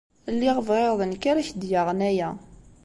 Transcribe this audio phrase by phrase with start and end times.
[0.33, 2.29] Lliɣ bɣiɣ d nekk ara ak-d-yaɣen aya.